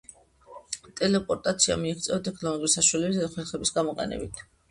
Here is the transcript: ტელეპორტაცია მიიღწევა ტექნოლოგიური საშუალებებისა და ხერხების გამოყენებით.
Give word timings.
ტელეპორტაცია 0.99 1.75
მიიღწევა 1.83 2.17
ტექნოლოგიური 2.29 2.73
საშუალებებისა 2.79 3.23
და 3.27 3.31
ხერხების 3.35 3.75
გამოყენებით. 3.79 4.45